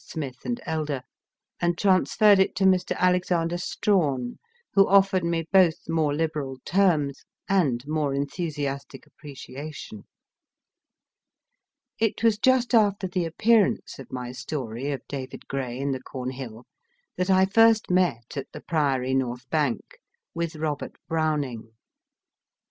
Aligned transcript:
Smith 0.03 0.43
and 0.45 0.59
Elder, 0.65 1.03
and 1.59 1.77
transferred 1.77 2.39
it 2.39 2.55
to 2.55 2.63
Mr. 2.63 2.95
Alexander 2.97 3.59
Strahan, 3.59 4.39
who 4.73 4.87
offered 4.89 5.23
me 5.23 5.45
both 5.51 5.87
more 5.87 6.11
liberal 6.11 6.57
terms 6.65 7.23
and 7.47 7.85
more 7.85 8.11
enthusiastic 8.11 9.05
appreciation. 9.05 10.05
It 11.99 12.23
was 12.23 12.39
just 12.39 12.73
after 12.73 13.07
the 13.07 13.25
appearance 13.25 13.99
of 13.99 14.11
my 14.11 14.31
story 14.31 14.89
of 14.91 15.03
David 15.07 15.47
Gray 15.47 15.77
in 15.77 15.91
the 15.91 16.01
Cornhill 16.01 16.65
that 17.15 17.29
I 17.29 17.45
first 17.45 17.91
met, 17.91 18.35
at 18.35 18.51
the 18.53 18.61
Priory, 18.61 19.13
North 19.13 19.47
Bank, 19.51 19.99
with 20.33 20.55
Robert 20.55 20.95
Browning. 21.07 21.73